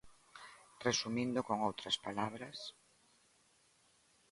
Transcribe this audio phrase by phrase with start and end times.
[0.87, 2.57] Resumindo con outras palabras.